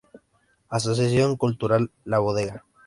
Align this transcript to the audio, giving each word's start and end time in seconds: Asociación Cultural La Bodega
Asociación 0.71 1.37
Cultural 1.37 1.91
La 2.05 2.17
Bodega 2.17 2.63